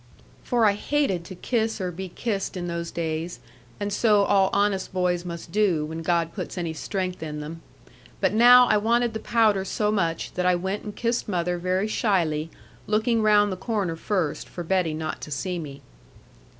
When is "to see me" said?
15.21-15.83